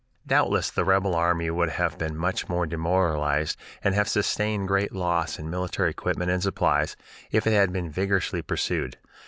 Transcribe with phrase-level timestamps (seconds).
[0.25, 5.37] Doubtless the rebel army would have been much more demoralized and have sustained great loss
[5.37, 6.95] in military equipment and supplies,
[7.29, 8.97] if it had been vigorously pursued.